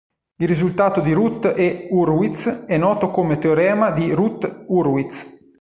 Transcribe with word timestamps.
Il 0.39 0.47
risultato 0.47 0.99
di 0.99 1.13
Routh 1.13 1.53
e 1.55 1.85
Hurwitz 1.91 2.63
è 2.65 2.75
noto 2.75 3.11
come 3.11 3.37
teorema 3.37 3.91
di 3.91 4.11
Routh-Hurwitz. 4.11 5.41